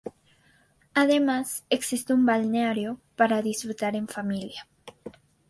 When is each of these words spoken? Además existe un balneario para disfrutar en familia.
Además 0.95 1.63
existe 1.69 2.11
un 2.15 2.25
balneario 2.25 2.99
para 3.15 3.43
disfrutar 3.43 3.95
en 3.95 4.07
familia. 4.07 4.67